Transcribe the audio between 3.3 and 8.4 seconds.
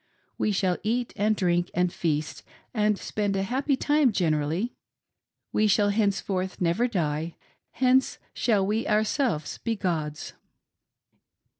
a happy time generally. We shall henceforth never die— hence we